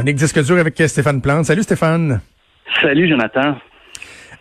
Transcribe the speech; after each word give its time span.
Chronique 0.00 0.16
disque 0.16 0.42
dur 0.42 0.56
avec 0.56 0.82
Stéphane 0.86 1.20
Plante. 1.20 1.44
Salut 1.44 1.62
Stéphane. 1.62 2.20
Salut 2.80 3.06
Jonathan. 3.06 3.54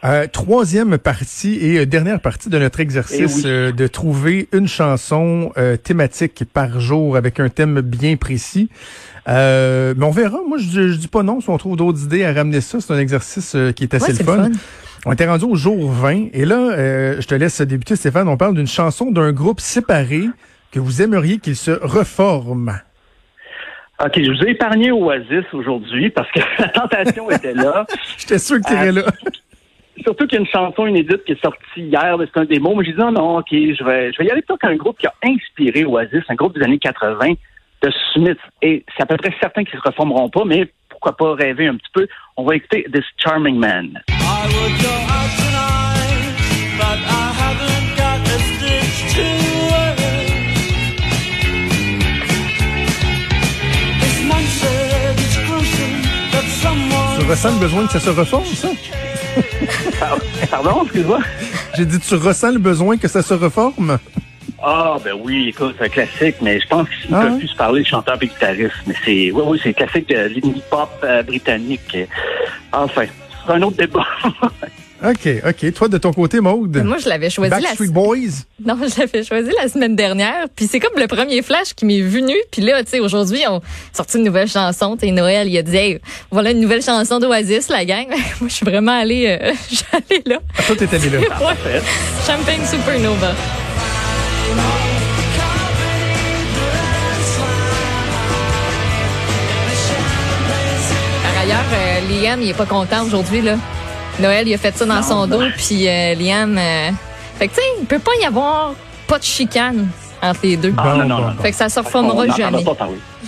Euh, 0.05 0.25
troisième 0.31 0.97
partie 0.97 1.55
et 1.55 1.79
euh, 1.79 1.85
dernière 1.85 2.21
partie 2.21 2.47
de 2.47 2.57
notre 2.57 2.79
exercice 2.79 3.19
Eh 3.19 3.25
oui. 3.25 3.41
euh, 3.45 3.71
de 3.73 3.85
trouver 3.87 4.47
une 4.53 4.69
chanson 4.69 5.51
euh, 5.57 5.75
thématique 5.75 6.45
par 6.53 6.79
jour 6.79 7.17
avec 7.17 7.41
un 7.41 7.49
thème 7.49 7.81
bien 7.81 8.15
précis. 8.15 8.69
Euh, 9.27 9.93
mais 9.97 10.05
on 10.05 10.11
verra. 10.11 10.37
Moi, 10.47 10.59
je, 10.59 10.63
dis- 10.69 10.93
je 10.93 10.97
dis 10.97 11.09
pas 11.09 11.23
non 11.23 11.41
si 11.41 11.49
on 11.49 11.57
trouve 11.57 11.75
d'autres 11.75 12.05
idées 12.05 12.23
à 12.23 12.31
ramener 12.31 12.61
ça. 12.61 12.79
C'est 12.79 12.93
un 12.93 12.97
exercice 12.99 13.53
euh, 13.55 13.73
qui 13.73 13.83
est 13.83 13.93
assez 13.93 14.05
Ouais, 14.05 14.11
le 14.11 14.15
c'est 14.15 14.23
fun. 14.23 14.37
le 14.37 14.43
fun. 14.53 14.59
On 15.07 15.11
était 15.11 15.27
rendu 15.27 15.43
au 15.43 15.55
jour 15.55 15.91
20 15.91 16.27
et 16.31 16.45
là, 16.45 16.55
euh, 16.71 17.17
je 17.19 17.27
te 17.27 17.35
laisse 17.35 17.59
débuter 17.59 17.97
Stéphane. 17.97 18.29
On 18.29 18.37
parle 18.37 18.53
d'une 18.55 18.65
chanson 18.67 19.11
d'un 19.11 19.33
groupe 19.33 19.59
séparé 19.59 20.23
que 20.71 20.79
vous 20.79 21.01
aimeriez 21.01 21.39
qu'il 21.39 21.57
se 21.57 21.71
reforme. 21.71 22.79
OK, 24.03 24.13
je 24.23 24.31
vous 24.31 24.43
ai 24.43 24.51
épargné 24.51 24.91
Oasis 24.91 25.45
aujourd'hui 25.53 26.09
parce 26.09 26.31
que 26.31 26.39
la 26.59 26.69
tentation 26.69 27.29
était 27.29 27.53
là. 27.53 27.85
J'étais 28.17 28.39
sûr 28.39 28.57
que 28.57 28.67
tu 28.67 28.73
irais 28.73 28.89
Ah. 28.89 28.91
là. 28.91 29.01
Surtout 30.03 30.25
qu'il 30.27 30.35
y 30.35 30.37
a 30.37 30.41
une 30.41 30.47
chanson 30.47 30.87
inédite 30.87 31.25
qui 31.25 31.33
est 31.33 31.41
sortie 31.41 31.59
hier, 31.81 32.15
c'est 32.19 32.39
un 32.39 32.45
démo. 32.45 32.73
Mais 32.75 32.85
j'ai 32.85 32.93
dit 32.93 32.99
non, 32.99 33.11
non, 33.11 33.37
OK, 33.39 33.47
je 33.51 33.83
vais, 33.83 34.13
je 34.13 34.17
vais 34.19 34.25
y 34.25 34.31
aller 34.31 34.41
plutôt 34.41 34.55
qu'un 34.57 34.75
groupe 34.77 34.97
qui 34.97 35.07
a 35.07 35.13
inspiré 35.25 35.83
Oasis, 35.83 36.23
un 36.29 36.35
groupe 36.35 36.57
des 36.57 36.63
années 36.63 36.79
80 36.79 37.33
de 37.81 37.91
Smith. 38.13 38.37
Et 38.61 38.85
c'est 38.95 39.03
à 39.03 39.05
peu 39.05 39.17
près 39.17 39.33
certain 39.41 39.63
qu'ils 39.65 39.77
se 39.77 39.83
reformeront 39.85 40.29
pas, 40.29 40.45
mais 40.45 40.71
pourquoi 40.87 41.17
pas 41.17 41.33
rêver 41.35 41.67
un 41.67 41.75
petit 41.75 41.91
peu. 41.93 42.07
On 42.37 42.43
va 42.45 42.55
écouter 42.55 42.85
This 42.93 43.03
Charming 43.17 43.57
Man. 43.57 44.01
I 44.09 44.13
would 44.47 44.81
go 44.81 45.48
ressens 57.29 57.51
le 57.53 57.59
besoin 57.59 57.85
que 57.85 57.91
ça 57.93 57.99
se 57.99 58.09
reforme, 58.09 58.45
ça? 58.45 58.69
Pardon, 60.49 60.81
excuse-moi? 60.83 61.19
J'ai 61.77 61.85
dit, 61.85 61.99
tu 61.99 62.15
ressens 62.15 62.51
le 62.51 62.57
besoin 62.59 62.97
que 62.97 63.07
ça 63.07 63.21
se 63.21 63.33
reforme? 63.35 63.99
Ah, 64.61 64.97
ben 65.03 65.13
oui, 65.21 65.49
écoute, 65.49 65.75
c'est 65.77 65.85
un 65.85 65.89
classique, 65.89 66.35
mais 66.41 66.59
je 66.59 66.67
pense 66.67 66.87
qu'ils 66.89 67.13
Ah 67.13 67.21
peuvent 67.21 67.33
ouais? 67.33 67.37
plus 67.39 67.47
se 67.47 67.55
parler 67.55 67.81
de 67.83 67.87
chanteur 67.87 68.17
et 68.21 68.27
guitariste. 68.27 68.73
Mais 68.87 68.95
c'est, 69.05 69.31
oui, 69.31 69.43
oui, 69.45 69.59
c'est 69.63 69.73
classique 69.73 70.09
de 70.09 70.15
l'indie 70.15 70.63
pop 70.69 70.89
euh, 71.03 71.21
britannique. 71.23 71.97
Enfin, 72.71 73.03
c'est 73.45 73.53
un 73.53 73.61
autre 73.61 73.77
débat. 73.77 74.05
OK, 75.03 75.29
OK. 75.47 75.73
Toi, 75.73 75.87
de 75.87 75.97
ton 75.97 76.11
côté, 76.11 76.41
Maude? 76.41 76.83
Moi, 76.83 76.97
je 76.97 77.07
l'avais 77.07 77.29
choisi 77.29 77.51
la 77.51 77.59
Backstreet 77.59 77.87
Boys? 77.87 78.43
non, 78.65 78.77
je 78.81 78.99
l'avais 78.99 79.23
choisi 79.23 79.49
la 79.61 79.69
semaine 79.69 79.95
dernière. 79.95 80.47
Puis 80.55 80.67
c'est 80.67 80.79
comme 80.79 80.99
le 80.99 81.07
premier 81.07 81.41
flash 81.41 81.73
qui 81.73 81.85
m'est 81.85 82.01
venu. 82.01 82.33
Puis 82.51 82.61
là, 82.61 82.83
tu 82.83 82.91
sais, 82.91 82.99
aujourd'hui, 82.99 83.41
on 83.47 83.61
sorti 83.93 84.17
une 84.17 84.25
nouvelle 84.25 84.49
chanson. 84.49 84.97
Tu 84.97 85.09
Noël, 85.11 85.47
il 85.47 85.57
a 85.57 85.61
dit, 85.63 85.75
hey, 85.75 85.99
voilà 86.31 86.51
une 86.51 86.59
nouvelle 86.59 86.83
chanson 86.83 87.19
d'Oasis, 87.19 87.69
la 87.69 87.85
gang. 87.85 88.07
Moi, 88.09 88.49
je 88.49 88.53
suis 88.53 88.65
vraiment 88.65 88.99
allée, 88.99 89.37
euh, 89.41 89.53
allée 89.93 90.21
là. 90.25 90.39
Ah, 90.57 90.63
toi, 90.67 90.75
t'étais 90.75 90.97
allé 90.97 91.09
là. 91.09 91.19
Ouais. 91.19 91.81
Champagne 92.27 92.65
Supernova. 92.65 93.33
Par 101.23 101.41
ailleurs, 101.41 101.59
euh, 101.73 102.21
Liam, 102.21 102.41
il 102.41 102.49
est 102.49 102.53
pas 102.53 102.65
content 102.65 103.05
aujourd'hui, 103.05 103.41
là. 103.41 103.55
Noël, 104.19 104.47
il 104.47 104.53
a 104.53 104.57
fait 104.57 104.75
ça 104.75 104.85
dans 104.85 104.95
Non, 104.95 105.01
son 105.01 105.27
ben. 105.27 105.37
dos, 105.37 105.45
puis 105.57 105.87
euh, 105.87 106.13
Liam... 106.15 106.57
euh, 106.57 106.89
Fait 107.37 107.47
que, 107.47 107.53
tu 107.55 107.59
sais, 107.61 107.67
il 107.79 107.85
peut 107.85 107.99
pas 107.99 108.11
y 108.21 108.25
avoir 108.25 108.73
pas 109.07 109.17
de 109.19 109.23
chicane 109.23 109.87
entre 110.21 110.39
les 110.43 110.57
deux. 110.57 110.73
Ah, 110.77 110.95
non, 110.97 111.05
non, 111.05 111.21
non. 111.21 111.33
Fait 111.41 111.51
que 111.51 111.57
ça 111.57 111.69
se 111.69 111.79
reformera 111.79 112.27
jamais. 112.35 112.63
pas. 112.63 112.75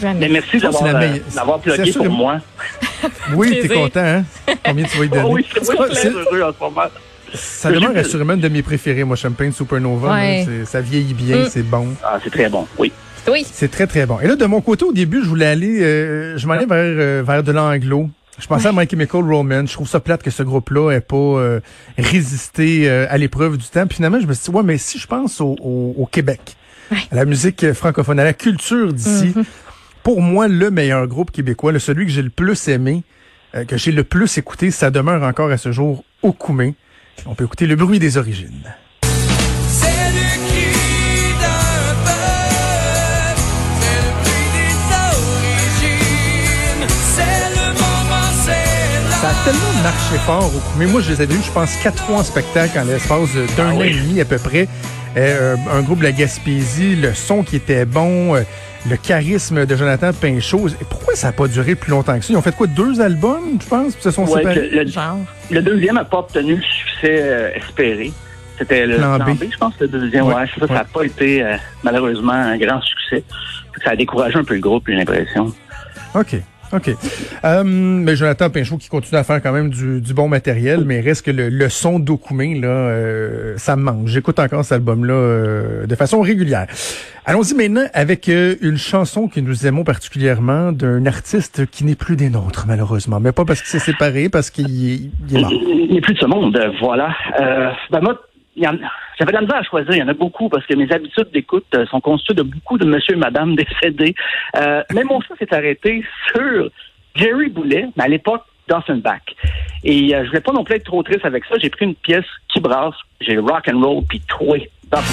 Jamais. 0.02 0.20
Mais 0.20 0.30
merci 0.30 0.58
d'avoir, 0.60 0.84
la 0.84 0.90
euh, 0.96 1.00
meilleure- 1.00 1.26
d'avoir 1.36 1.60
c'est 1.64 1.74
plugué 1.76 1.92
pour 1.94 2.10
moi. 2.10 2.38
Oui, 3.36 3.60
t'es 3.62 3.68
content, 3.68 4.00
hein? 4.00 4.24
Combien 4.64 4.86
tu 4.86 4.98
vas 4.98 5.06
y 5.06 5.10
donner? 5.10 5.24
Oh 5.26 5.32
oui, 5.34 5.46
moi 5.66 5.76
pas- 5.88 5.90
très 5.90 6.10
heureux 6.10 6.44
en 6.44 6.52
ce 6.54 6.64
moment. 6.64 6.82
ça 7.34 7.72
demeure 7.72 7.96
assurément 7.98 8.34
une 8.34 8.42
de 8.42 8.48
mes 8.50 8.62
préférées, 8.62 9.04
moi, 9.04 9.16
Champagne 9.16 9.52
Supernova. 9.52 10.14
Ouais. 10.14 10.46
Ça 10.66 10.82
vieillit 10.82 11.14
bien, 11.14 11.38
Mm. 11.38 11.48
c'est 11.50 11.64
bon. 11.64 11.88
Ah, 12.04 12.20
c'est 12.24 12.30
très 12.30 12.50
bon, 12.50 12.68
oui. 12.78 12.92
Oui. 13.28 13.46
C'est 13.52 13.70
très, 13.72 13.88
très 13.88 14.06
bon. 14.06 14.20
Et 14.20 14.28
là, 14.28 14.36
de 14.36 14.46
mon 14.46 14.62
côté, 14.62 14.84
au 14.86 14.92
début, 14.92 15.22
je 15.24 15.30
voulais 15.30 15.46
aller, 15.48 15.82
euh, 15.82 16.38
je 16.38 16.46
m'en 16.48 16.54
allais 16.54 16.66
vers, 16.66 16.78
euh, 16.80 17.24
vers 17.26 17.44
de 17.44 17.52
l'anglo. 17.52 18.10
Je 18.42 18.48
pensais 18.48 18.68
à 18.68 18.72
My 18.74 18.90
Chemical 18.90 19.22
Romance. 19.24 19.70
Je 19.70 19.74
trouve 19.76 19.88
ça 19.88 20.00
plate 20.00 20.24
que 20.24 20.32
ce 20.32 20.42
groupe-là 20.44 20.92
ait 20.92 21.00
pas 21.02 21.16
euh, 21.16 21.60
résisté 21.98 22.90
euh, 22.90 23.06
à 23.10 23.18
l'épreuve 23.18 23.58
du 23.58 23.66
temps. 23.68 23.86
Puis 23.88 23.98
finalement, 23.98 24.20
je 24.20 24.26
me 24.28 24.34
suis 24.34 24.52
dit, 24.52 24.58
ouais, 24.58 24.64
mais 24.64 24.78
si 24.78 24.98
je 25.00 25.08
pense 25.08 25.40
au, 25.42 25.56
au- 25.62 25.94
au 25.98 26.06
Québec, 26.08 26.56
à 27.12 27.16
la 27.16 27.26
musique 27.26 27.72
francophone, 27.74 28.20
à 28.20 28.24
la 28.24 28.34
culture 28.34 28.92
d'ici, 28.94 29.34
pour 30.04 30.22
moi, 30.22 30.48
le 30.48 30.72
meilleur 30.72 31.08
groupe 31.08 31.32
québécois, 31.32 31.72
le 31.72 31.80
celui 31.80 32.06
que 32.06 32.12
j'ai 32.12 32.24
le 32.24 32.30
plus 32.32 32.68
aimé, 32.68 33.04
euh, 33.56 33.64
que 33.64 33.78
j'ai 33.78 33.92
le 33.92 34.04
plus 34.04 34.38
écouté, 34.38 34.72
ça 34.72 34.90
demeure 34.92 35.24
encore 35.24 35.52
à 35.52 35.58
ce 35.58 35.72
jour 35.72 36.04
au 36.24 36.34
Koumé. 36.34 36.74
On 37.28 37.36
peut 37.36 37.44
écouter 37.44 37.68
le 37.68 37.76
bruit 37.76 38.00
des 38.00 38.18
origines. 38.18 38.74
Ça 49.22 49.30
a 49.30 49.34
tellement 49.46 49.84
marché 49.84 50.16
fort 50.26 50.46
au 50.48 50.60
coup. 50.60 50.78
Mais 50.80 50.86
moi, 50.88 51.02
je 51.02 51.12
les 51.12 51.22
avais 51.22 51.34
vus, 51.36 51.44
je 51.46 51.52
pense, 51.52 51.76
quatre 51.84 52.04
fois 52.04 52.18
en 52.18 52.24
spectacle 52.24 52.78
en 52.80 52.86
l'espace 52.86 53.36
d'un 53.56 53.68
Ah 53.70 53.74
an 53.74 53.78
oui? 53.80 53.88
et 53.90 53.94
demi 53.94 54.20
à 54.22 54.26
peu 54.26 54.38
près. 54.38 54.68
Euh, 55.18 55.56
un 55.72 55.82
groupe 55.82 56.00
de 56.00 56.04
la 56.06 56.12
Gaspésie, 56.12 56.96
le 56.96 57.14
son 57.14 57.44
qui 57.44 57.58
était 57.58 57.86
bon, 57.86 58.36
euh, 58.36 58.42
le 58.90 58.96
charisme 58.98 59.66
de 59.66 59.76
Jonathan 59.76 60.12
Pinchot. 60.14 60.70
Et 60.70 60.86
pourquoi 60.90 61.16
ça 61.16 61.28
n'a 61.28 61.34
pas 61.34 61.48
duré 61.48 61.76
plus 61.76 61.92
longtemps 61.92 62.18
que 62.18 62.26
ça? 62.26 62.34
Ils 62.34 62.38
ont 62.38 62.42
fait 62.42 62.56
quoi, 62.56 62.66
deux 62.68 63.00
albums, 63.02 63.60
je 63.62 63.68
pense, 63.68 63.94
puis 63.94 64.04
se 64.04 64.12
sont 64.12 64.26
Ouais, 64.26 64.40
séparés? 64.42 64.70
le, 64.72 64.84
le- 65.52 65.62
deuxième 65.62 65.96
n'a 65.96 66.06
pas 66.06 66.20
obtenu 66.20 66.56
le 66.56 66.62
succès 66.64 67.20
euh, 67.22 67.52
espéré. 67.56 68.12
C'était 68.58 68.86
le 68.88 68.98
Plan 68.98 69.18
plan, 69.20 69.34
B. 69.36 69.38
B. 69.38 69.44
je 69.52 69.58
pense, 69.58 69.74
le 69.80 69.88
deuxième. 69.88 70.26
Ouais, 70.26 70.34
Ouais, 70.36 70.46
ça, 70.60 70.68
ça 70.68 70.74
n'a 70.74 70.80
ouais. 70.82 70.86
pas 70.94 71.04
été 71.04 71.44
euh, 71.44 71.56
malheureusement 71.84 72.34
un 72.34 72.58
grand 72.58 72.82
succès. 72.82 73.24
Ça 73.84 73.92
a 73.92 73.96
découragé 73.96 74.38
un 74.38 74.44
peu 74.44 74.54
le 74.56 74.60
groupe, 74.62 74.84
j'ai 74.88 74.96
l'impression. 74.96 75.54
OK. 76.16 76.36
OK. 76.74 76.90
Euh, 77.44 77.64
mais 77.66 78.16
Jonathan 78.16 78.50
Pinchot 78.50 78.78
qui 78.78 78.90
continue 78.90 79.20
à 79.20 79.24
faire 79.24 79.42
quand 79.42 79.52
même 79.52 79.70
du, 79.70 80.02
du 80.02 80.14
bon 80.14 80.28
matériel, 80.28 80.84
mais 80.86 81.00
reste 81.02 81.26
que 81.26 81.32
le, 81.32 81.50
le 81.50 81.70
son 81.70 82.00
d'Okoumé, 82.00 82.60
là, 82.60 82.68
euh, 82.68 83.54
ça 83.58 83.76
me 83.76 83.84
manque. 83.84 84.08
J'écoute 84.08 84.40
encore 84.40 84.64
cet 84.64 84.74
album-là 84.74 85.14
euh, 85.14 85.86
de 85.86 85.96
façon 85.96 86.22
régulière. 86.22 86.68
Allons-y 87.26 87.54
maintenant 87.54 87.84
avec 87.94 88.30
euh, 88.30 88.56
une 88.62 88.78
chanson 88.78 89.28
que 89.28 89.40
nous 89.40 89.68
aimons 89.68 89.84
particulièrement 89.84 90.72
d'un 90.72 91.06
artiste 91.06 91.66
qui 91.68 91.84
n'est 91.86 91.96
plus 91.96 92.16
des 92.16 92.30
nôtres, 92.30 92.66
malheureusement. 92.68 93.20
Mais 93.20 93.32
pas 93.32 93.46
parce 93.46 93.62
qu'il 93.62 93.70
s'est 93.70 93.92
séparé, 93.92 94.30
parce 94.30 94.50
qu'il 94.50 94.66
est, 94.92 95.36
est 95.36 95.40
mort. 95.40 95.52
Il 95.54 95.94
n'est 95.94 96.02
plus 96.02 96.16
de 96.16 96.20
ce 96.20 96.26
monde, 96.26 96.60
voilà. 96.80 97.14
Euh, 97.40 97.70
ben 97.92 98.02
moi, 98.02 98.20
j'avais 98.56 99.32
de 99.32 99.32
la 99.32 99.42
misère 99.42 99.58
à 99.58 99.64
choisir. 99.64 99.94
Il 99.94 100.00
y 100.00 100.04
en 100.04 100.08
a 100.08 100.14
beaucoup 100.14 100.50
parce 100.50 100.66
que 100.66 100.76
mes 100.76 100.92
habitudes 100.92 101.32
d'écoute 101.32 101.66
euh, 101.76 101.86
sont 101.88 102.02
constituées 102.02 102.36
de 102.36 102.44
beaucoup 102.44 102.78
de 102.78 102.86
monsieur 102.86 103.16
et 103.16 103.20
madame 103.20 103.56
décédés. 103.82 104.16
Euh, 104.58 104.84
mais 104.94 105.04
mon 105.04 105.22
choix 105.22 105.36
s'est 105.38 105.54
arrêté 105.54 106.04
sur 106.28 106.70
Jerry 107.16 107.50
Boulet, 107.50 107.88
mais 107.96 108.04
à 108.04 108.08
l'époque, 108.08 108.44
Bach. 109.04 109.20
Et 109.84 110.16
euh, 110.16 110.24
je 110.24 110.30
voulais 110.30 110.42
pas 110.42 110.54
non 110.54 110.64
plus 110.64 110.76
être 110.76 110.86
trop 110.86 111.04
triste 111.04 111.26
avec 111.26 111.44
ça. 111.46 111.56
J'ai 111.62 111.70
pris 111.70 111.86
une 111.86 111.96
pièce 111.96 112.26
qui 112.48 112.60
brasse, 112.60 112.96
j'ai 113.20 113.38
rock 113.38 113.68
and 113.72 113.82
roll 113.82 114.04
puis 114.08 114.22
troué 114.28 114.70
Bach. 114.90 115.04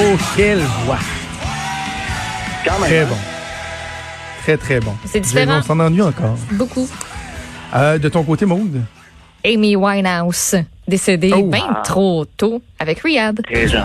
Oh, 0.00 0.16
quelle 0.36 0.60
voix! 0.84 0.98
Quand 2.64 2.78
même. 2.78 2.88
Très 2.88 3.00
hein? 3.00 3.06
bon. 3.08 3.16
Très, 4.42 4.56
très 4.56 4.80
bon. 4.80 4.94
C'est 5.04 5.20
différent. 5.20 5.58
On 5.58 5.62
s'en 5.62 5.80
ennuie 5.80 6.02
encore. 6.02 6.36
Beaucoup. 6.52 6.88
Euh, 7.74 7.98
de 7.98 8.08
ton 8.08 8.22
côté, 8.22 8.46
Maude? 8.46 8.82
Amy 9.44 9.76
Winehouse, 9.76 10.54
décédée 10.86 11.32
Oh. 11.34 11.42
bien 11.42 11.66
Ah. 11.68 11.82
trop 11.84 12.24
tôt 12.24 12.62
avec 12.78 13.00
Riyad. 13.00 13.40
Très 13.44 13.66
no. 13.66 13.80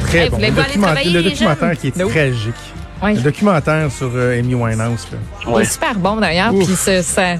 Très 0.00 0.24
Hey, 0.24 0.30
bon. 0.30 0.38
Le, 0.38 0.50
documentaire- 0.50 1.12
le 1.12 1.22
documentaire 1.22 1.78
qui 1.78 1.86
est 1.88 1.96
No. 1.96 2.08
tragique. 2.08 2.54
Oui. 3.02 3.14
Le 3.14 3.20
documentaire 3.20 3.90
sur 3.90 4.10
euh, 4.14 4.38
Amy 4.38 4.54
Winehouse. 4.54 5.08
Là. 5.10 5.18
Il 5.56 5.62
est 5.62 5.64
super 5.64 5.98
bon 5.98 6.16
d'ailleurs. 6.16 6.52
Puis 6.54 6.66
ça, 6.76 7.02
ça, 7.02 7.34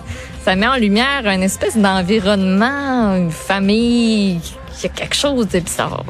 ça 0.44 0.56
met 0.56 0.66
en 0.66 0.76
lumière 0.76 1.22
une 1.26 1.42
espèce 1.42 1.76
d'environnement, 1.76 3.14
une 3.16 3.30
famille. 3.30 4.40
Il 4.78 4.82
y 4.82 4.86
a 4.86 4.88
quelque 4.88 5.14
chose 5.14 5.46
de 5.48 5.60
bizarre. 5.60 6.04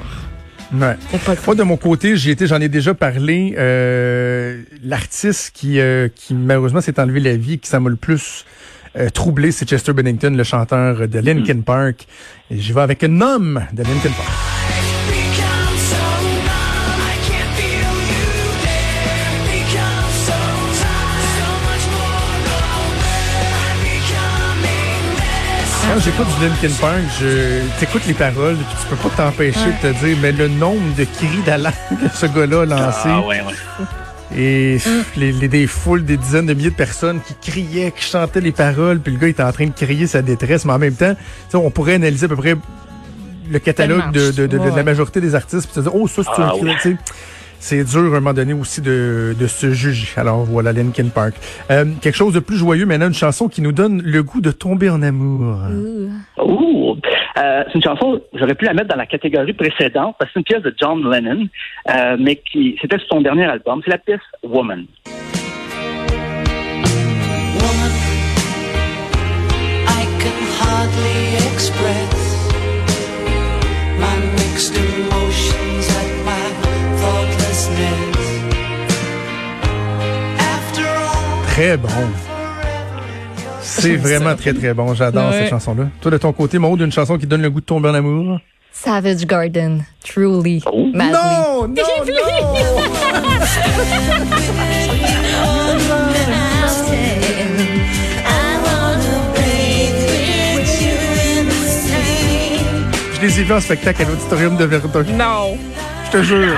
Ouais. 0.72 0.96
Moi, 1.46 1.54
de 1.54 1.62
mon 1.64 1.76
côté, 1.76 2.16
j'y 2.16 2.30
étais, 2.30 2.46
j'en 2.46 2.60
ai 2.60 2.70
déjà 2.70 2.94
parlé. 2.94 3.54
euh, 3.58 4.62
L'artiste 4.82 5.50
qui, 5.54 5.78
euh, 5.80 6.08
qui 6.14 6.32
malheureusement 6.32 6.80
s'est 6.80 6.98
enlevé 6.98 7.20
la 7.20 7.36
vie, 7.36 7.58
qui 7.58 7.68
ça 7.68 7.78
m'a 7.78 7.90
le 7.90 7.96
plus 7.96 8.46
euh, 8.96 9.10
troublé, 9.10 9.52
c'est 9.52 9.68
Chester 9.68 9.92
Bennington, 9.92 10.30
le 10.34 10.44
chanteur 10.44 11.06
de 11.08 11.18
Linkin 11.18 11.60
Park. 11.60 12.06
Et 12.50 12.58
j'y 12.58 12.72
vais 12.72 12.80
avec 12.80 13.04
un 13.04 13.20
homme 13.20 13.62
de 13.74 13.82
Linkin 13.82 14.10
Park. 14.16 14.51
Quand 25.92 26.00
j'écoute 26.00 26.26
du 26.40 26.46
Linkin 26.46 26.74
Park, 26.80 27.00
je 27.20 27.60
t'écoutes 27.78 28.06
les 28.06 28.14
paroles, 28.14 28.54
puis 28.56 28.64
tu 28.80 28.86
peux 28.96 29.08
pas 29.10 29.14
t'empêcher 29.14 29.58
de 29.82 29.92
te 29.92 30.04
dire, 30.04 30.16
mais 30.22 30.32
le 30.32 30.48
nombre 30.48 30.80
de 30.96 31.04
cris 31.04 31.28
d'alarme 31.44 31.74
que 31.90 32.08
ce 32.16 32.24
gars-là 32.24 32.62
a 32.62 32.64
lancé. 32.64 32.98
Ah 33.04 33.20
ouais, 33.20 33.42
ouais. 33.42 33.84
Et 34.34 34.78
pff, 34.82 35.12
les, 35.16 35.32
les- 35.32 35.48
des 35.48 35.66
foules, 35.66 36.02
des 36.06 36.16
dizaines 36.16 36.46
de 36.46 36.54
milliers 36.54 36.70
de 36.70 36.74
personnes 36.74 37.20
qui 37.20 37.34
criaient, 37.50 37.92
qui 37.94 38.04
chantaient 38.04 38.40
les 38.40 38.52
paroles, 38.52 39.00
puis 39.00 39.12
le 39.12 39.18
gars 39.18 39.28
était 39.28 39.42
en 39.42 39.52
train 39.52 39.66
de 39.66 39.72
crier 39.72 40.06
sa 40.06 40.22
détresse, 40.22 40.64
mais 40.64 40.72
en 40.72 40.78
même 40.78 40.94
temps, 40.94 41.14
tu 41.14 41.20
sais, 41.50 41.56
on 41.58 41.70
pourrait 41.70 41.94
analyser 41.94 42.24
à 42.24 42.28
peu 42.30 42.36
près 42.36 42.56
le 43.50 43.58
catalogue 43.58 44.12
de, 44.12 44.30
de- 44.30 44.46
de- 44.46 44.56
de 44.56 44.58
Ouais. 44.58 44.72
la 44.74 44.84
majorité 44.84 45.20
des 45.20 45.34
artistes, 45.34 45.66
puis 45.66 45.74
se 45.74 45.80
dire, 45.80 45.94
oh, 45.94 46.08
ça, 46.08 46.22
c'est 46.24 46.30
Ah, 46.42 46.52
un 46.54 46.58
cri, 46.58 46.60
oui. 46.62 46.72
tu 46.80 46.90
sais. 46.92 46.96
C'est 47.64 47.84
dur 47.84 48.00
à 48.12 48.16
un 48.16 48.20
moment 48.20 48.32
donné 48.32 48.52
aussi 48.54 48.80
de, 48.80 49.36
de 49.38 49.46
se 49.46 49.70
juger. 49.70 50.08
Alors 50.16 50.42
voilà, 50.44 50.72
Linkin 50.72 51.10
Park. 51.14 51.34
Euh, 51.70 51.84
quelque 52.00 52.16
chose 52.16 52.34
de 52.34 52.40
plus 52.40 52.56
joyeux 52.56 52.86
maintenant, 52.86 53.06
une 53.06 53.14
chanson 53.14 53.48
qui 53.48 53.62
nous 53.62 53.70
donne 53.70 54.02
le 54.02 54.20
goût 54.24 54.40
de 54.40 54.50
tomber 54.50 54.90
en 54.90 55.00
amour. 55.00 55.58
Ouh! 56.44 56.96
Euh, 57.38 57.62
c'est 57.68 57.76
une 57.76 57.82
chanson, 57.82 58.20
j'aurais 58.34 58.56
pu 58.56 58.64
la 58.64 58.74
mettre 58.74 58.88
dans 58.88 58.96
la 58.96 59.06
catégorie 59.06 59.52
précédente, 59.52 60.16
parce 60.18 60.30
que 60.30 60.34
c'est 60.34 60.40
une 60.40 60.44
pièce 60.44 60.62
de 60.62 60.74
John 60.76 61.08
Lennon, 61.08 61.46
euh, 61.88 62.16
mais 62.18 62.34
qui 62.34 62.76
c'était 62.82 62.98
son 63.08 63.20
dernier 63.20 63.44
album. 63.44 63.80
C'est 63.84 63.92
la 63.92 63.98
pièce 63.98 64.20
Woman. 64.42 64.84
Woman, 67.60 67.92
I 69.86 70.04
can 70.18 70.34
hardly 70.60 71.36
express 71.54 72.01
Très 81.52 81.76
bon. 81.76 81.88
C'est 83.60 83.96
vraiment 83.96 84.34
très 84.34 84.52
très 84.52 84.74
bon. 84.74 84.94
J'adore 84.94 85.30
Ouais. 85.30 85.40
cette 85.40 85.50
chanson-là. 85.50 85.84
Toi 86.00 86.10
de 86.10 86.18
ton 86.18 86.32
côté, 86.32 86.58
Maud, 86.58 86.80
une 86.80 86.92
chanson 86.92 87.16
qui 87.18 87.26
donne 87.26 87.42
le 87.42 87.50
goût 87.50 87.60
de 87.60 87.64
tomber 87.66 87.88
en 87.90 87.94
amour? 87.94 88.38
Savage 88.72 89.26
Garden, 89.26 89.84
Truly, 90.04 90.62
Oh. 90.66 90.86
Madly. 90.94 91.12
Non, 91.12 91.68
non, 91.68 91.68
non! 91.68 93.22
Je 103.14 103.20
les 103.20 103.40
ai 103.40 103.44
vus 103.44 103.52
en 103.52 103.60
spectacle 103.60 104.02
à 104.02 104.04
l'auditorium 104.06 104.56
de 104.56 104.64
Verdun. 104.64 105.02
Non. 105.12 105.56
Je 106.06 106.10
te 106.18 106.22
jure. 106.22 106.56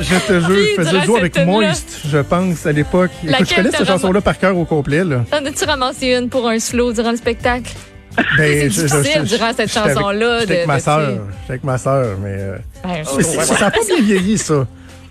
Je 0.00 0.14
te 0.26 0.40
jure, 0.40 0.66
je 0.76 0.82
faisais 0.82 0.92
le 0.92 1.00
duo 1.00 1.16
avec 1.16 1.38
Moist, 1.46 2.00
je 2.06 2.18
pense, 2.18 2.66
à 2.66 2.72
l'époque. 2.72 3.10
Écoute, 3.22 3.46
je 3.48 3.54
connais 3.54 3.70
cette 3.70 3.86
chanson-là 3.86 4.20
par 4.20 4.38
cœur 4.38 4.56
au 4.56 4.64
complet. 4.64 5.02
T'en 5.30 5.44
as-tu 5.44 5.64
ramassé 5.64 6.08
une 6.08 6.28
pour 6.28 6.48
un 6.48 6.58
slow 6.58 6.92
durant 6.92 7.10
le 7.10 7.16
spectacle? 7.16 7.72
Ben, 8.16 8.26
C'est 8.36 8.68
difficile 8.68 9.22
je- 9.24 9.36
durant 9.36 9.52
cette 9.56 9.70
chanson-là 9.72 10.40
J'étais 10.40 10.54
avec 10.56 10.66
ma 10.66 10.80
sœur. 10.80 11.00
J'étais 11.10 11.20
avec 11.50 11.64
ma 11.64 11.78
sœur, 11.78 12.16
mais... 12.22 12.34
euh, 12.38 12.56
Ben, 12.84 13.04
ça 13.04 13.60
n'a 13.60 13.70
pas 13.70 13.78
bien 13.86 14.00
vieilli, 14.02 14.36
ça. 14.38 14.66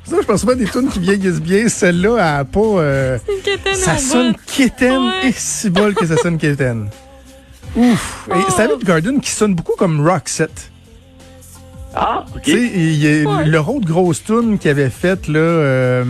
Ça, 0.05 0.15
je 0.21 0.25
pense 0.25 0.43
pas 0.43 0.55
des 0.55 0.65
tunes 0.65 0.89
qui 0.89 0.99
vieillissent 0.99 1.39
bien. 1.41 1.67
Celle-là, 1.69 2.15
elle 2.17 2.39
a 2.41 2.45
pas. 2.45 2.59
euh, 2.59 3.17
une 3.67 3.75
ça 3.75 3.97
sonne 3.97 4.33
quétaine 4.55 5.01
Ouais. 5.03 5.29
et 5.29 5.33
si 5.35 5.69
bol 5.69 5.93
que 5.93 6.05
ça 6.05 6.17
sonne 6.17 6.37
quétaine. 6.37 6.89
Ouf. 7.75 8.27
Oh. 8.29 8.33
Et 8.35 8.51
Savage 8.51 8.83
Garden 8.83 9.19
qui 9.21 9.29
sonne 9.29 9.53
beaucoup 9.55 9.75
comme 9.77 10.05
Roxette. 10.07 10.71
Ah, 11.95 12.25
OK. 12.35 12.41
Tu 12.43 12.51
sais, 12.51 12.71
il 12.75 12.95
y 12.95 13.07
a 13.07 13.27
Ouais. 13.29 13.45
leur 13.45 13.69
autre 13.73 13.85
grosse 13.87 14.23
tune 14.23 14.57
qu'il 14.59 14.69
avait 14.71 14.89
faite, 14.89 15.27
là. 15.27 15.39
Euh, 15.39 16.03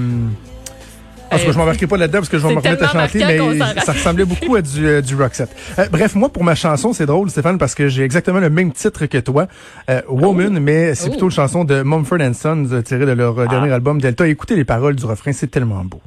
parce 1.29 1.43
que 1.43 1.49
Euh, 1.49 1.53
je 1.53 1.57
m'embarquerai 1.59 1.85
pas 1.87 1.97
là-dedans 1.97 2.19
parce 2.19 2.29
que 2.29 2.37
je 2.39 2.47
vais 2.47 2.53
me 2.55 2.59
remettre 2.59 2.83
à 2.83 3.07
chanter, 3.07 3.23
mais 3.23 3.59
ça 3.85 3.91
ressemblait 3.93 4.25
beaucoup 4.25 4.55
à 4.55 4.61
du, 4.63 4.85
euh, 4.87 5.01
du 5.01 5.15
Roxette. 5.15 5.55
Euh, 5.77 5.85
bref, 5.91 6.15
moi, 6.15 6.29
pour 6.29 6.43
ma 6.43 6.55
chanson, 6.55 6.91
c'est 6.91 7.05
drôle, 7.05 7.29
Stéphane, 7.29 7.57
parce 7.59 7.75
que 7.75 7.87
j'ai 7.87 8.03
exactement 8.03 8.39
le 8.39 8.49
même 8.49 8.71
titre 8.73 9.05
que 9.05 9.19
toi, 9.19 9.47
euh, 9.91 10.01
Woman, 10.09 10.57
mais 10.59 10.95
c'est 10.95 11.07
Oh. 11.07 11.11
plutôt 11.11 11.25
une 11.27 11.31
chanson 11.31 11.63
de 11.65 11.83
Mumford 11.83 12.17
Sons 12.33 12.65
euh, 12.71 12.81
tirée 12.81 13.05
de 13.05 13.11
leur 13.11 13.37
euh, 13.39 13.45
dernier 13.47 13.71
album 13.71 14.01
Delta. 14.01 14.27
Écoutez 14.27 14.55
les 14.55 14.65
paroles 14.65 14.95
du 14.95 15.05
refrain, 15.05 15.31
c'est 15.31 15.47
tellement 15.51 15.83
beau. 15.85 16.01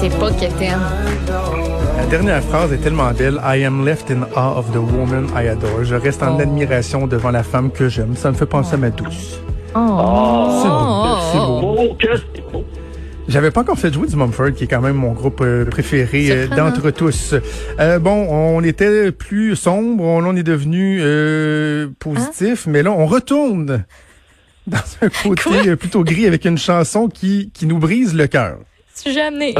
C'est 0.00 0.16
pas. 0.18 0.30
La 1.96 2.06
dernière 2.06 2.42
phrase 2.42 2.72
est 2.72 2.78
tellement 2.78 3.10
belle. 3.12 3.40
I 3.44 3.64
am 3.64 3.84
left 3.84 4.10
in 4.10 4.22
awe 4.36 4.58
of 4.58 4.70
the 4.72 4.76
woman 4.76 5.26
I 5.34 5.48
adore. 5.48 5.84
Je 5.84 5.94
reste 5.94 6.22
en 6.22 6.36
Oh. 6.36 6.40
admiration 6.40 7.06
devant 7.06 7.30
la 7.30 7.42
femme 7.42 7.70
que 7.70 7.88
j'aime. 7.88 8.14
Ça 8.16 8.30
me 8.30 8.36
fait 8.36 8.46
penser 8.46 8.74
à 8.74 8.76
ma 8.76 8.90
douce. 8.90 9.40
Oh. 9.74 10.60
C'est 10.62 10.68
beau, 10.68 11.16
c'est 11.32 11.38
beau. 11.38 11.76
Oh, 11.78 11.96
que 11.98 12.52
beau. 12.52 12.64
J'avais 13.28 13.50
pas 13.50 13.60
encore 13.60 13.78
fait 13.78 13.92
jouer 13.92 14.06
du 14.06 14.16
Mumford, 14.16 14.52
qui 14.54 14.64
est 14.64 14.68
quand 14.68 14.80
même 14.80 14.96
mon 14.96 15.12
groupe 15.12 15.40
euh, 15.42 15.66
préféré 15.66 16.28
euh, 16.30 16.46
d'entre 16.48 16.90
tous. 16.90 17.34
Euh, 17.78 17.98
bon, 17.98 18.26
on 18.30 18.62
était 18.64 19.12
plus 19.12 19.54
sombre, 19.54 20.02
on 20.02 20.24
en 20.24 20.34
est 20.34 20.42
devenu 20.42 20.98
euh, 21.02 21.88
positif, 21.98 22.66
mais 22.66 22.82
là, 22.82 22.90
on 22.92 23.04
retourne 23.06 23.84
dans 24.66 24.78
un 25.02 25.08
côté 25.22 25.76
plutôt 25.76 26.04
gris 26.04 26.26
avec 26.26 26.46
une 26.46 26.56
chanson 26.56 27.08
qui, 27.08 27.50
qui 27.52 27.66
nous 27.66 27.78
brise 27.78 28.14
le 28.14 28.26
cœur. 28.28 28.56
Jamais. 29.06 29.54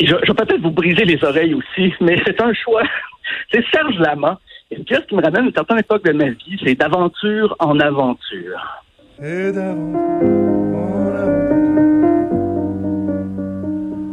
Et 0.00 0.06
Je, 0.06 0.14
je 0.22 0.32
vais 0.32 0.34
peut-être 0.34 0.60
vous 0.60 0.70
briser 0.70 1.04
les 1.04 1.22
oreilles 1.24 1.54
aussi, 1.54 1.92
mais 2.00 2.16
c'est 2.24 2.40
un 2.40 2.52
choix. 2.54 2.82
C'est 3.52 3.64
Serge 3.70 3.98
Lama. 3.98 4.38
Une 4.70 4.84
pièce 4.84 5.00
qui 5.08 5.14
me 5.14 5.22
ramène 5.22 5.44
à 5.44 5.46
une 5.46 5.52
certaine 5.52 5.78
époque 5.78 6.04
de 6.04 6.12
ma 6.12 6.30
vie. 6.30 6.60
C'est 6.64 6.74
d'aventure 6.74 7.54
en 7.58 7.78
aventure. 7.80 8.84
Et 9.22 9.50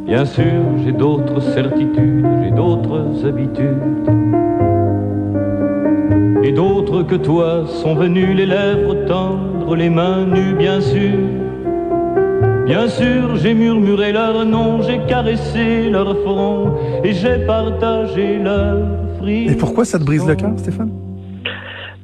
Bien 0.05 0.23
sûr, 0.23 0.63
j'ai 0.83 0.91
d'autres 0.91 1.41
certitudes, 1.41 2.25
j'ai 2.43 2.51
d'autres 2.51 3.25
habitudes. 3.25 4.09
Et 6.43 6.51
d'autres 6.51 7.03
que 7.03 7.15
toi 7.15 7.65
sont 7.67 7.95
venus 7.95 8.35
les 8.35 8.45
lèvres 8.45 9.05
tendres, 9.07 9.75
les 9.75 9.89
mains 9.89 10.25
nues, 10.25 10.53
bien 10.53 10.79
sûr. 10.79 11.44
Bien 12.65 12.87
sûr, 12.87 13.35
j'ai 13.37 13.53
murmuré 13.53 14.11
leur 14.11 14.43
nom, 14.45 14.81
j'ai 14.81 14.99
caressé 15.07 15.89
leur 15.89 16.17
front 16.23 16.75
et 17.03 17.13
j'ai 17.13 17.45
partagé 17.45 18.39
leur 18.39 18.79
fruits. 19.17 19.49
Et 19.51 19.55
pourquoi 19.55 19.85
ça 19.85 19.99
te 19.99 20.03
brise 20.03 20.27
le 20.27 20.35
cœur, 20.35 20.51
Stéphane? 20.57 20.89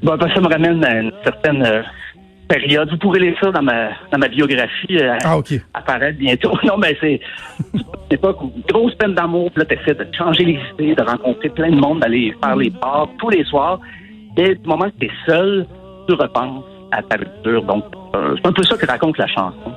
Bon, 0.04 0.16
ben, 0.18 0.28
ça 0.34 0.40
me 0.42 0.48
ramène 0.48 0.84
à 0.86 1.00
une 1.00 1.12
certaine 1.24 1.64
euh, 1.66 1.82
période. 2.48 2.90
Vous 2.92 2.98
pourrez 2.98 3.20
lire 3.20 3.36
ça 3.42 3.52
dans 3.52 3.62
ma, 3.64 3.90
dans 4.12 4.18
ma 4.20 4.28
biographie. 4.28 4.98
euh, 5.00 5.18
Ah, 5.24 5.38
OK. 5.38 5.54
apparaître 5.74 6.18
bientôt. 6.20 6.52
Non, 6.64 6.78
mais 6.78 6.96
c'est 7.02 7.20
une 7.74 7.82
époque 8.12 8.42
où 8.44 8.52
grosse 8.68 8.94
peine 8.96 9.14
d'amour, 9.16 9.50
puis 9.52 9.64
là, 9.64 9.66
t'essaies 9.66 9.96
de 9.96 10.08
changer 10.16 10.46
les 10.46 10.60
idées, 10.74 10.96
de 10.96 11.02
rencontrer 11.04 11.50
plein 11.50 11.72
de 11.72 11.76
monde, 11.80 12.00
d'aller 12.02 12.36
faire 12.44 12.56
les 12.56 12.70
bars 12.70 13.10
tous 13.20 13.30
les 13.30 13.44
soirs. 13.46 13.80
Et 14.38 14.56
du 14.56 14.68
moment 14.68 14.86
que 14.86 15.00
t'es 15.06 15.12
seul, 15.26 15.66
tu 16.08 16.14
repenses 16.16 16.64
à 16.92 17.02
ta 17.02 17.18
rupture. 17.18 17.64
Donc, 17.64 17.84
euh, 18.16 18.36
c'est 18.38 18.48
un 18.48 18.54
peu 18.54 18.64
ça 18.64 18.76
que 18.78 18.86
raconte 18.86 19.18
la 19.18 19.28
chanson. 19.28 19.72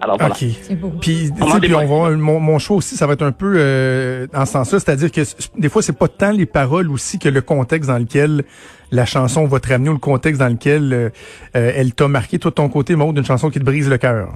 Alors 0.00 0.18
voilà. 0.18 0.34
OK. 0.34 0.44
C'est 0.62 0.74
beau. 0.74 0.92
Puis, 1.00 1.30
tu 1.32 1.38
Comment 1.38 1.54
sais, 1.54 1.60
puis 1.60 1.74
on 1.74 2.02
va, 2.04 2.10
mon, 2.16 2.40
mon 2.40 2.58
choix 2.58 2.76
aussi, 2.76 2.96
ça 2.96 3.06
va 3.06 3.14
être 3.14 3.22
un 3.22 3.32
peu 3.32 3.54
euh, 3.56 4.26
en 4.34 4.44
ce 4.44 4.52
sens-là, 4.52 4.78
c'est-à-dire 4.80 5.10
que 5.10 5.22
des 5.58 5.68
fois, 5.68 5.82
c'est 5.82 5.96
pas 5.96 6.08
tant 6.08 6.30
les 6.30 6.46
paroles 6.46 6.90
aussi 6.90 7.18
que 7.18 7.28
le 7.28 7.40
contexte 7.40 7.88
dans 7.88 7.98
lequel 7.98 8.44
la 8.90 9.04
chanson 9.04 9.46
va 9.46 9.58
te 9.60 9.68
ramener 9.68 9.88
ou 9.90 9.94
le 9.94 9.98
contexte 9.98 10.40
dans 10.40 10.48
lequel 10.48 10.92
euh, 10.92 11.10
euh, 11.56 11.72
elle 11.74 11.94
t'a 11.94 12.08
marqué. 12.08 12.38
Toi, 12.38 12.50
de 12.50 12.54
ton 12.56 12.68
côté, 12.68 12.94
Maud, 12.96 13.16
une 13.16 13.24
chanson 13.24 13.50
qui 13.50 13.58
te 13.58 13.64
brise 13.64 13.88
le 13.88 13.98
cœur. 13.98 14.28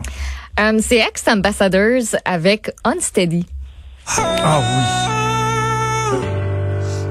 Euh, 0.58 0.78
c'est 0.80 0.98
Ex-Ambassadors 0.98 2.16
avec 2.24 2.72
Unsteady. 2.84 3.46
Ah 4.16 4.60
oui. 4.60 5.10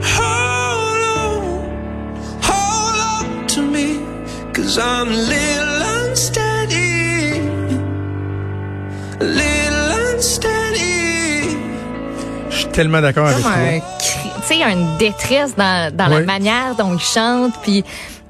Hold 0.01 1.01
on, 1.18 1.41
hold 2.41 2.96
on 3.22 3.48
to 3.48 3.62
me, 3.62 4.00
cause 4.53 4.77
I'm 4.77 5.10
Je 12.49 12.55
suis 12.55 12.67
tellement 12.69 13.01
d'accord 13.01 13.27
avec 13.27 13.41
toi. 13.41 13.51
tu 13.99 14.47
sais, 14.47 14.61
une 14.63 14.97
détresse 14.97 15.55
dans, 15.55 15.93
dans 15.95 16.09
Ouais. 16.09 16.19
la 16.21 16.25
manière 16.25 16.75
dont 16.77 16.93
il 16.93 16.99
chante, 16.99 17.53
puis 17.61 17.83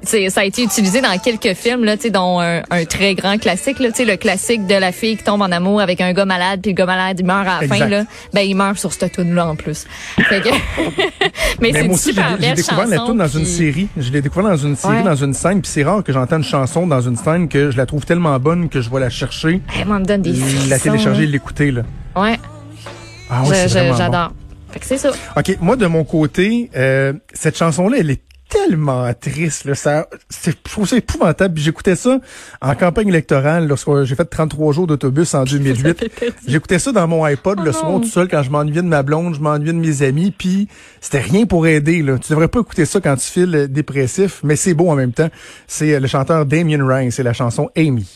ça 0.03 0.41
a 0.41 0.44
été 0.46 0.63
utilisé 0.63 1.01
dans 1.01 1.18
quelques 1.18 1.53
films, 1.56 1.84
là, 1.84 1.96
dont 2.12 2.39
un, 2.39 2.62
un 2.70 2.86
très 2.86 3.15
grand 3.15 3.38
classique, 3.38 3.79
là, 3.79 3.89
le 3.98 4.15
classique 4.15 4.65
de 4.65 4.75
la 4.75 4.91
fille 4.91 5.18
qui 5.18 5.24
tombe 5.24 5.41
en 5.41 5.51
amour 5.51 5.82
avec 5.82 6.00
un 6.01 6.13
gars 6.13 6.25
malade, 6.25 6.62
puis 6.62 6.72
le 6.72 6.75
gars 6.75 6.86
malade, 6.86 7.18
il 7.20 7.25
meurt 7.25 7.48
à 7.48 7.62
la 7.62 7.68
fin, 7.68 7.88
là. 7.88 8.03
Ben, 8.34 8.41
il 8.41 8.56
meurt 8.56 8.77
sur 8.77 8.94
cette 8.94 9.12
tune 9.12 9.36
là 9.36 9.48
en 9.48 9.56
plus. 9.56 9.86
Fait 10.29 10.41
que- 10.41 10.50
mais 11.62 11.72
Mais 11.72 11.74
c'est 11.74 11.89
aussi, 11.89 12.13
j'ai 12.39 12.53
découvert 12.53 12.88
la 12.88 12.96
chanson, 12.98 13.12
tune 13.12 13.18
dans 13.18 13.27
une 13.27 13.46
série. 13.46 13.88
Je 13.98 14.12
l'ai 14.12 14.22
découvert 14.22 14.50
dans 14.51 14.58
une 14.58 14.75
série, 14.75 14.96
Ouais. 14.98 15.03
dans 15.03 15.15
une 15.15 15.34
scène, 15.34 15.62
puis 15.62 15.72
c'est 15.72 15.84
rare 15.84 16.03
que 16.03 16.13
j'entende 16.13 16.39
une 16.39 16.44
chanson 16.46 16.88
dans 16.88 17.01
une 17.01 17.15
scène 17.18 17.50
que 17.50 17.72
je 17.72 17.77
la 17.77 17.86
trouve 17.86 18.06
tellement 18.06 18.39
bonne 18.39 18.70
que 18.70 18.82
je 18.82 18.89
vais 18.89 19.00
la 19.00 19.10
chercher, 19.10 19.62
Eh, 19.79 19.86
moi, 19.86 19.98
elle 19.98 20.01
me 20.03 20.08
donne 20.08 20.22
des 20.22 20.34
la 20.70 20.79
télécharger 20.79 21.24
et 21.24 21.25
là. 21.25 21.32
l'écouter. 21.34 21.72
là. 21.72 21.82
Ouais, 22.15 22.39
Ah 23.29 23.41
oui, 23.46 23.56
je- 23.68 23.89
bon. 23.89 23.96
j'adore. 23.98 24.32
Fait 24.72 24.79
que 24.79 24.86
c'est 24.86 24.98
ça. 24.98 25.10
OK, 25.36 25.58
moi, 25.62 25.75
de 25.75 25.88
mon 25.88 26.03
côté, 26.03 26.70
euh, 26.75 27.13
cette 27.34 27.58
chanson-là, 27.58 27.98
elle 28.00 28.12
est 28.12 28.22
tellement 28.50 29.12
triste. 29.13 29.65
Là, 29.65 29.75
ça, 29.75 30.08
c'est, 30.29 30.51
je 30.51 30.72
trouve 30.72 30.88
ça 30.88 30.98
épouvantable. 30.98 31.60
J'écoutais 31.60 31.96
ça 31.96 32.20
en 32.62 32.75
campagne 32.75 33.08
électorale 33.10 33.68
lorsque 33.68 34.03
j'ai 34.03 34.15
fait 34.15 34.25
33 34.25 34.74
jours 34.74 34.88
d'autobus 34.88 35.34
en 35.34 35.44
2008. 35.46 36.12
J'écoutais 36.48 36.79
ça 36.79 36.91
dans 36.91 37.08
mon 37.08 37.24
iPod 37.24 37.60
le 37.60 37.70
Oh 37.70 37.74
soir 37.74 37.91
non. 37.91 38.00
tout 38.00 38.08
seul 38.10 38.27
quand 38.27 38.44
je 38.44 38.50
m'ennuyais 38.50 38.82
de 38.82 38.88
ma 38.88 39.03
blonde, 39.03 39.36
je 39.36 39.39
m'ennuyais 39.39 39.74
de 39.74 39.77
mes 39.77 40.01
amis. 40.01 40.32
Puis 40.36 40.68
c'était 41.00 41.20
rien 41.20 41.46
pour 41.46 41.68
aider. 41.68 42.01
Là. 42.01 42.18
Tu 42.18 42.32
devrais 42.32 42.48
pas 42.48 42.60
écouter 42.60 42.86
ça 42.86 43.00
quand 43.00 43.15
tu 43.15 43.27
files 43.27 43.56
euh, 43.56 43.68
dépressif, 43.68 44.39
mais 44.44 44.56
c'est 44.56 44.74
beau 44.74 44.89
en 44.89 44.96
même 44.96 45.13
temps. 45.13 45.29
C'est 45.68 45.94
euh, 45.94 46.00
le 46.00 46.08
chanteur 46.08 46.46
Damien 46.46 46.86
Ryan, 46.86 47.10
c'est 47.12 47.24
la 47.24 47.34
chanson. 47.34 47.70
Amy, 47.77 48.08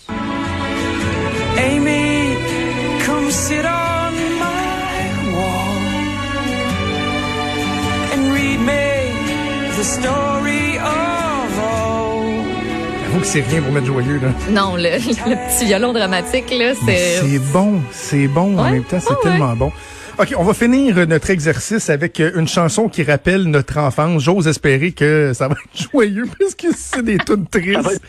c'est 13.34 13.42
rien 13.42 13.63
pour 13.63 13.72
mettre 13.72 13.88
joyeux. 13.88 14.20
Là. 14.22 14.28
Non, 14.52 14.75
le, 14.75 14.84
le 14.92 15.50
petit 15.50 15.66
violon 15.66 15.92
dramatique, 15.92 16.52
là, 16.52 16.75
c'est... 16.86 17.18
C'est 17.18 17.40
bon, 17.52 17.82
c'est 17.90 18.28
bon 18.28 18.60
en 18.60 18.66
Ouais, 18.66 18.72
même 18.74 18.84
temps, 18.84 19.00
c'est 19.00 19.10
ouais. 19.10 19.16
tellement 19.24 19.56
bon. 19.56 19.72
OK, 20.20 20.36
on 20.38 20.44
va 20.44 20.54
finir 20.54 21.08
notre 21.08 21.32
exercice 21.32 21.90
avec 21.90 22.20
euh, 22.20 22.32
une 22.36 22.48
chanson 22.48 22.88
qui 22.90 23.02
rappelle 23.02 23.46
notre 23.46 23.80
enfance. 23.80 24.22
J'ose 24.22 24.48
espérer 24.48 24.92
que 24.92 25.32
ça 25.34 25.48
va 25.48 25.56
être 25.56 25.90
joyeux 25.92 26.25
parce 26.40 26.54
que 26.54 26.68
c'est 26.75 27.02
des 27.04 27.18
toutes 27.18 27.50
tristes. 27.50 28.02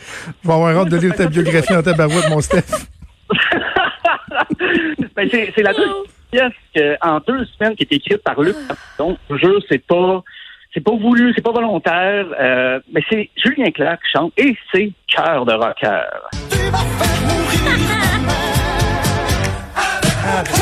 Je 0.43 0.47
vais 0.47 0.53
avoir 0.53 0.77
hâte 0.77 0.89
de 0.89 0.97
lire 0.97 1.15
ta 1.15 1.25
biographie 1.25 1.75
en 1.75 1.81
tabarouette, 1.81 2.29
mon 2.29 2.41
Steph. 2.41 2.61
Ben, 5.15 5.29
c'est, 5.31 5.53
c'est 5.55 5.63
la 5.63 5.71
deuxième 5.71 5.93
pièce 6.29 6.51
que, 6.75 6.95
en 7.01 7.19
deux 7.25 7.45
semaines 7.45 7.73
qui 7.75 7.83
est 7.83 7.93
écrite 7.93 8.21
par 8.21 8.41
Luc. 8.41 8.55
Donc, 8.99 9.17
je 9.29 9.47
c'est 9.69 9.83
pas, 9.87 10.21
c'est 10.75 10.83
pas 10.83 10.95
voulu, 10.95 11.31
c'est 11.33 11.41
pas 11.41 11.53
volontaire, 11.53 12.27
euh, 12.37 12.79
mais 12.91 13.01
c'est 13.09 13.29
Julien 13.37 13.71
Clerc 13.71 13.97
qui 14.03 14.11
chante 14.11 14.33
et 14.37 14.55
c'est 14.71 14.91
Cœur 15.07 15.45
de 15.45 15.53
rocker. 15.53 16.03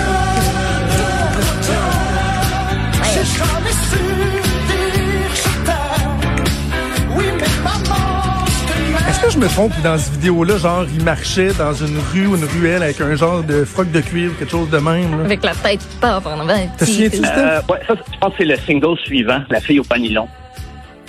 me 9.41 9.47
trompe 9.47 9.73
dans 9.83 9.97
cette 9.97 10.13
vidéo-là, 10.13 10.57
genre, 10.57 10.85
il 10.95 11.03
marchait 11.03 11.51
dans 11.53 11.73
une 11.73 11.97
rue 12.13 12.27
ou 12.27 12.35
une 12.35 12.45
ruelle 12.45 12.83
avec 12.83 13.01
un 13.01 13.15
genre 13.15 13.41
de 13.43 13.65
froc 13.65 13.89
de 13.91 13.99
cuir 14.01 14.31
ou 14.31 14.33
quelque 14.35 14.51
chose 14.51 14.69
de 14.69 14.77
même? 14.77 15.17
là? 15.17 15.25
Avec 15.25 15.43
la 15.43 15.55
tête 15.55 15.81
pas 15.99 16.19
en 16.23 16.39
avant. 16.41 16.67
Te 16.77 16.85
souviens-tu? 16.85 17.21
Euh, 17.25 17.59
ouais, 17.69 17.79
ça, 17.87 17.95
je 17.95 18.17
pense 18.19 18.29
que 18.31 18.35
c'est 18.37 18.45
le 18.45 18.55
single 18.57 18.97
suivant, 19.03 19.41
La 19.49 19.59
fille 19.59 19.79
au 19.79 19.83
panilon. 19.83 20.27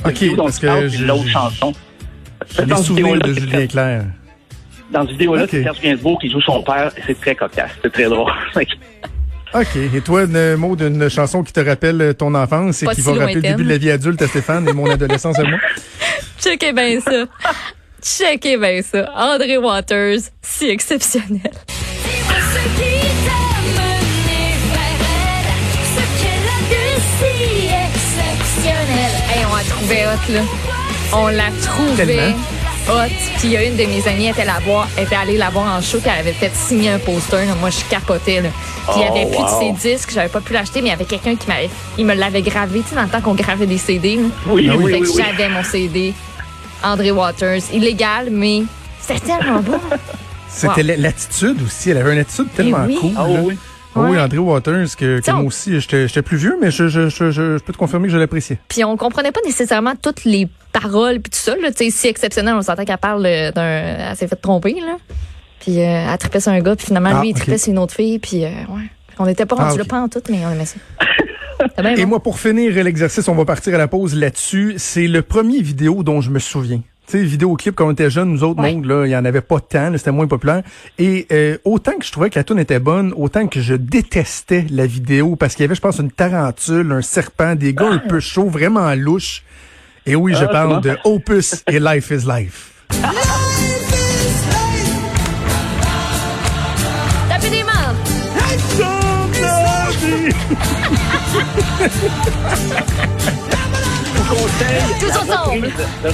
OK, 0.06 0.36
parce 0.36 0.58
que 0.58 1.04
l'autre 1.06 1.28
chanson. 1.28 1.72
cette 2.48 2.74
souvenirs 2.78 3.14
vidéo-là, 3.14 3.26
de 3.28 3.34
c'est 3.34 3.40
Julien 3.40 3.58
Serge- 3.58 3.68
Clerc. 3.70 4.02
Dans 4.90 5.02
cette 5.02 5.10
vidéo-là, 5.12 5.42
Ok. 5.44 5.48
c'est 5.50 5.62
Serge 5.62 5.80
Gainsbourg 5.82 6.18
qui 6.20 6.30
joue 6.30 6.40
son 6.40 6.62
père 6.62 6.90
et 6.96 7.02
c'est 7.06 7.20
très 7.20 7.34
cocasse. 7.34 7.70
C'est 7.82 7.92
très 7.92 8.04
drôle. 8.08 8.32
OK. 9.54 9.76
Et 9.94 10.00
toi, 10.00 10.22
un 10.22 10.56
mot 10.56 10.74
d'une 10.74 11.08
chanson 11.10 11.42
qui 11.42 11.52
te 11.52 11.60
rappelle 11.60 12.14
ton 12.18 12.34
enfance 12.34 12.82
et 12.82 12.86
Pas 12.86 12.94
qui 12.94 13.02
si 13.02 13.06
va 13.06 13.12
rappeler 13.20 13.34
le 13.34 13.40
début 13.42 13.64
de 13.64 13.68
la 13.68 13.76
vie 13.78 13.90
adulte 13.90 14.22
à 14.22 14.26
Stéphane 14.26 14.66
et 14.68 14.72
mon 14.72 14.90
adolescence 14.90 15.38
à 15.38 15.42
moi? 15.44 15.58
Checkez 16.40 16.72
bien 16.72 16.98
ça. 17.00 17.26
Checkez 18.02 18.56
bien 18.56 18.80
ça. 18.82 19.08
André 19.16 19.58
Waters, 19.58 20.18
si 20.42 20.68
exceptionnel. 20.68 21.40
Dis-moi 21.42 22.34
ce 22.52 22.58
qui 22.80 23.00
t'a 23.24 23.80
mené 23.80 24.56
vers 24.72 25.06
elle, 25.38 25.52
ce 25.94 26.02
qu'elle 26.20 26.48
a 26.48 26.58
de 26.72 26.84
si 27.18 27.66
exceptionnel. 27.86 29.12
Hey, 29.30 29.44
on 29.50 29.54
l'a 29.56 29.62
trouvé 29.64 30.04
hot, 30.06 30.32
là. 30.32 30.40
On 31.14 31.26
l'a 31.28 31.50
trouvé 31.62 32.06
Tellement. 32.16 32.36
hot. 32.88 33.08
Puis 33.38 33.44
il 33.44 33.50
y 33.52 33.56
a 33.56 33.62
une 33.64 33.76
de 33.76 33.84
mes 33.84 34.08
amies, 34.08 34.24
elle 34.26 34.32
était, 34.32 34.44
la 34.44 34.58
voir, 34.64 34.88
elle 34.96 35.04
était 35.04 35.14
allée 35.14 35.36
la 35.36 35.50
voir 35.50 35.72
en 35.76 35.80
show, 35.80 35.98
puis 35.98 36.10
elle 36.12 36.20
avait 36.26 36.32
peut-être 36.32 36.56
signé 36.56 36.88
un 36.90 36.98
poster. 36.98 37.44
là. 37.46 37.54
Moi, 37.60 37.70
je 37.70 37.84
capotais, 37.88 38.40
là. 38.40 38.48
Puis 38.88 38.96
il 38.96 39.02
y 39.02 39.04
Oh, 39.08 39.12
avait 39.14 39.26
plus 39.26 39.38
wow. 39.38 39.44
de 39.74 39.78
ses 39.80 39.88
disques, 39.96 40.10
j'avais 40.12 40.28
pas 40.28 40.40
pu 40.40 40.52
l'acheter, 40.54 40.80
mais 40.80 40.88
il 40.88 40.90
y 40.90 40.94
avait 40.94 41.04
quelqu'un 41.04 41.36
qui 41.36 41.46
m'avait, 41.46 41.70
il 41.98 42.04
me 42.04 42.14
l'avait 42.14 42.42
gravé, 42.42 42.80
tu 42.80 42.88
sais, 42.88 42.94
dans 42.96 43.02
le 43.02 43.08
temps 43.08 43.20
qu'on 43.20 43.34
gravait 43.34 43.66
des 43.66 43.78
CD. 43.78 44.16
là. 44.16 44.22
Oui, 44.48 44.68
oui. 44.68 44.76
oui, 44.76 44.92
Fait 44.92 44.98
oui, 44.98 45.06
que 45.06 45.12
oui. 45.16 45.22
j'avais 45.24 45.48
mon 45.48 45.62
CD. 45.62 46.14
André 46.84 47.10
Waters. 47.10 47.60
Illégal, 47.72 48.28
mais 48.30 48.62
c'était 49.00 49.20
tellement 49.20 49.60
bon. 49.60 49.78
C'était 50.48 50.82
Wow. 50.82 50.94
l'attitude 50.98 51.62
aussi. 51.62 51.90
Elle 51.90 51.96
avait 51.98 52.12
une 52.12 52.18
attitude 52.18 52.46
tellement 52.54 52.84
oui. 52.86 52.98
cool. 53.00 53.10
Ah 53.16 53.24
oui. 53.26 53.58
Ah 53.96 54.00
oui. 54.00 54.18
André 54.18 54.36
Waters, 54.38 54.86
que, 54.98 55.30
moi 55.32 55.44
aussi, 55.44 55.80
j'étais 55.80 56.22
plus 56.22 56.36
vieux, 56.36 56.56
mais 56.60 56.70
je, 56.70 56.88
je, 56.88 57.08
je, 57.08 57.30
je, 57.30 57.56
je 57.56 57.62
peux 57.62 57.72
te 57.72 57.78
confirmer 57.78 58.08
que 58.08 58.12
je 58.12 58.18
l'appréciais. 58.18 58.58
Puis 58.68 58.84
on 58.84 58.96
comprenait 58.98 59.32
pas 59.32 59.40
nécessairement 59.46 59.94
toutes 60.00 60.24
les 60.24 60.48
paroles 60.72 61.20
puis 61.20 61.30
tout 61.30 61.38
ça. 61.38 61.54
Là. 61.56 61.70
Tu 61.72 61.84
sais, 61.86 61.90
si 61.90 62.08
exceptionnel, 62.08 62.54
on 62.54 62.60
s'entend 62.62 62.84
qu'elle 62.84 62.98
parle 62.98 63.24
euh, 63.26 63.50
d'un... 63.50 63.62
Elle 64.10 64.16
s'est 64.16 64.28
fait 64.28 64.36
tromper, 64.36 64.74
là. 64.74 64.96
Puis 65.60 65.80
euh, 65.80 66.06
elle 66.12 66.18
trippait 66.18 66.40
sur 66.40 66.52
un 66.52 66.60
gars, 66.60 66.76
puis 66.76 66.86
finalement, 66.86 67.10
Ah, 67.14 67.20
lui, 67.22 67.28
il 67.30 67.32
ok. 67.32 67.38
trippait 67.40 67.58
sur 67.58 67.72
une 67.72 67.78
autre 67.78 67.94
fille, 67.94 68.18
puis 68.18 68.44
euh, 68.44 68.48
ouais. 68.48 68.90
On 69.18 69.24
n'était 69.26 69.46
pas 69.46 69.56
Ah, 69.58 69.62
rendus 69.64 69.80
ok. 69.80 69.86
là, 69.86 69.90
pas 69.90 70.00
en 70.00 70.08
tout, 70.08 70.22
mais 70.30 70.40
on 70.44 70.50
aimait 70.50 70.66
ça. 70.66 70.76
Et 71.96 72.06
moi, 72.06 72.20
pour 72.22 72.38
finir 72.38 72.72
l'exercice, 72.84 73.26
on 73.28 73.34
va 73.34 73.44
partir 73.44 73.74
à 73.74 73.78
la 73.78 73.88
pause 73.88 74.14
là-dessus. 74.14 74.74
C'est 74.78 75.06
le 75.08 75.22
premier 75.22 75.60
vidéo 75.62 76.02
dont 76.02 76.20
je 76.20 76.30
me 76.30 76.38
souviens. 76.38 76.80
Tu 77.08 77.18
sais, 77.18 77.24
vidéoclip, 77.24 77.74
quand 77.74 77.88
on 77.88 77.92
était 77.92 78.10
jeunes, 78.10 78.30
nous 78.30 78.44
autres, 78.44 78.62
Ouais. 78.62 78.72
monde, 78.72 78.86
là, 78.86 79.04
il 79.06 79.10
y 79.10 79.16
en 79.16 79.24
avait 79.24 79.40
pas 79.40 79.58
tant, 79.58 79.92
c'était 79.96 80.12
moins 80.12 80.28
populaire. 80.28 80.62
Et 80.98 81.26
euh, 81.32 81.58
autant 81.64 81.92
que 81.98 82.04
je 82.06 82.12
trouvais 82.12 82.30
que 82.30 82.38
la 82.38 82.44
tune 82.44 82.60
était 82.60 82.78
bonne, 82.78 83.12
autant 83.16 83.48
que 83.48 83.60
je 83.60 83.74
détestais 83.74 84.66
la 84.70 84.86
vidéo 84.86 85.34
parce 85.34 85.54
qu'il 85.56 85.64
y 85.64 85.66
avait, 85.66 85.74
je 85.74 85.80
pense, 85.80 85.98
une 85.98 86.12
tarentule, 86.12 86.92
un 86.92 87.02
serpent, 87.02 87.56
des 87.56 87.74
gars 87.74 87.90
un 87.90 87.98
peu 87.98 88.20
chauds, 88.20 88.48
vraiment 88.48 88.94
louches. 88.94 89.42
Et 90.06 90.14
oui, 90.14 90.32
je 90.38 90.44
Ah, 90.44 90.48
parle 90.48 90.80
de 90.80 90.96
Opus 91.04 91.62
et 91.70 91.80
Life 91.80 92.10
is 92.12 92.24
Life. 92.26 92.70
Tapez 97.28 97.50
des 97.50 97.64
mains! 97.64 97.94
Conseil. 104.28 104.82
Tous 105.00 105.06
la 105.08 105.20
ensemble. 105.20 105.66
reprise 105.66 105.72
de 106.04 106.10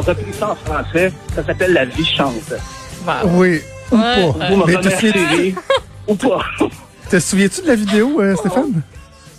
reprise 0.00 0.42
en 0.42 0.54
français. 0.56 1.12
Ça 1.34 1.44
s'appelle 1.44 1.72
La 1.72 1.84
vie 1.84 2.04
chante. 2.04 2.54
Oui, 3.24 3.60
ou 3.92 3.96
Ouais. 3.96 4.32
pas. 4.38 4.48
Vous 4.48 4.56
me 4.56 4.66
Mais 4.66 5.54
ou 6.08 6.14
pas. 6.14 6.40
te 7.10 7.20
souviens-tu 7.20 7.62
de 7.62 7.68
la 7.68 7.76
vidéo, 7.76 8.20
euh, 8.20 8.34
Stéphane? 8.36 8.82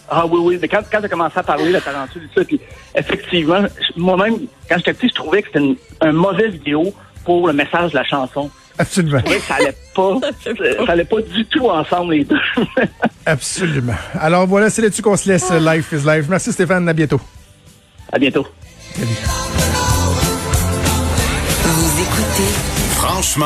Ah 0.09 0.25
oui, 0.25 0.39
oui. 0.41 0.59
Mais 0.61 0.67
quand, 0.69 0.81
quand 0.89 0.99
j'ai 1.01 1.09
commencé 1.09 1.37
à 1.37 1.43
parler 1.43 1.67
de 1.67 1.73
la 1.73 1.81
tarentule 1.81 2.23
et 2.23 2.27
tout 2.27 2.39
ça, 2.39 2.45
puis 2.45 2.61
effectivement, 2.95 3.63
moi-même, 3.97 4.37
quand 4.69 4.77
j'étais 4.77 4.93
petit, 4.93 5.09
je 5.09 5.15
trouvais 5.15 5.41
que 5.41 5.47
c'était 5.47 5.59
une, 5.65 5.75
un 5.99 6.13
mauvais 6.13 6.47
vidéo 6.47 6.93
pour 7.25 7.45
le 7.47 7.53
message 7.53 7.91
de 7.91 7.95
la 7.97 8.05
chanson. 8.05 8.49
Absolument. 8.79 9.21
Que 9.21 9.39
ça 9.39 9.55
allait 9.55 9.75
pas, 9.95 10.19
ça 10.85 10.91
allait 10.91 11.05
pas 11.05 11.21
du 11.21 11.45
tout 11.45 11.67
ensemble 11.69 12.13
les 12.13 12.23
deux. 12.25 12.37
Absolument. 13.25 13.95
Alors 14.19 14.45
voilà, 14.47 14.69
c'est 14.69 14.81
là-dessus 14.81 15.01
qu'on 15.01 15.17
se 15.17 15.27
laisse. 15.29 15.51
Life 15.51 15.91
is 15.93 16.05
Life. 16.07 16.25
Merci 16.29 16.51
Stéphane, 16.53 16.87
à 16.87 16.93
bientôt. 16.93 17.19
à 18.11 18.19
bientôt. 18.19 18.45
Vous 21.63 22.01
écoutez 22.01 22.49
Franchement 22.95 23.45